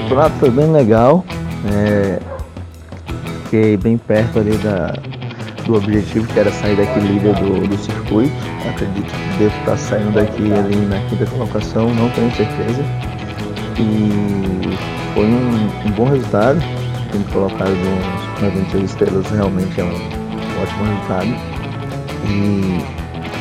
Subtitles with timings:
[0.00, 1.24] campeonato foi bem legal.
[1.72, 2.18] É,
[3.44, 4.94] fiquei bem perto ali da,
[5.64, 8.34] do objetivo que era sair daqui líder do, do circuito.
[8.68, 12.84] Acredito que devo estar saindo daqui ali na quinta colocação, não tenho certeza.
[13.78, 14.76] E
[15.14, 16.60] foi um, um bom resultado.
[17.10, 17.70] Tendo colocado
[18.42, 21.28] na 26 estrelas realmente é um, um ótimo resultado.
[22.28, 22.84] E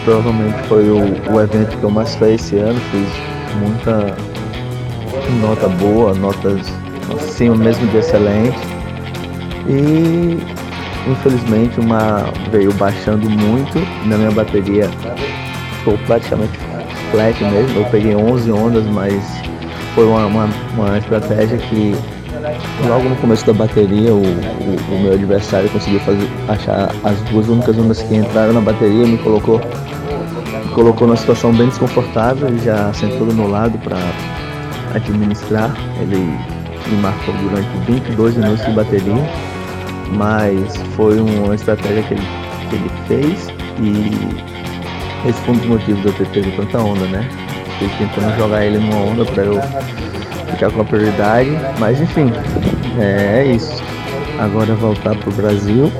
[0.05, 3.09] provavelmente foi o, o evento que eu mais fiz esse ano, fiz
[3.59, 4.15] muita
[5.41, 6.61] nota boa, notas
[7.15, 8.57] acima mesmo de excelente.
[9.67, 10.37] E
[11.09, 14.89] infelizmente uma veio baixando muito na minha bateria
[15.85, 16.57] ficou praticamente
[17.11, 17.79] flat mesmo.
[17.79, 19.23] Eu peguei 11 ondas, mas
[19.93, 21.95] foi uma, uma, uma estratégia que
[22.87, 27.47] logo no começo da bateria o, o, o, meu adversário conseguiu fazer, achar as duas
[27.47, 32.59] únicas ondas que entraram na bateria me colocou me colocou numa situação bem desconfortável ele
[32.59, 33.97] já sentou do meu lado para
[34.95, 36.37] administrar ele
[37.01, 39.29] marcou durante 22 minutos de bateria
[40.13, 42.27] mas foi uma estratégia que ele,
[42.69, 43.47] que ele fez
[43.79, 47.27] e esse foi um dos motivos de eu ter tanta onda né
[47.79, 49.61] Fiquei tentando jogar ele numa onda para eu
[50.51, 52.31] ficar com a prioridade, mas enfim,
[52.97, 53.83] é, é isso.
[54.39, 55.91] Agora voltar pro Brasil,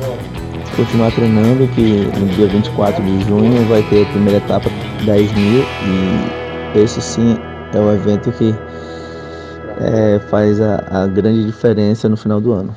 [0.78, 4.70] continuar treinando, que no dia 24 de junho vai ter a primeira etapa
[5.06, 7.38] 10 mil e esse sim
[7.76, 8.56] é o evento que
[9.80, 12.74] é, faz a, a grande diferença no final do ano.